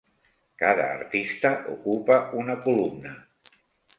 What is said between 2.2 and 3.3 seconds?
una columna.